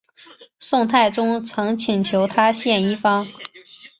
[0.59, 3.27] 宋太宗曾请求他献医方。